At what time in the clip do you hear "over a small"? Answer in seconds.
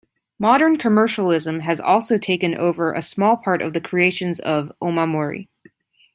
2.57-3.37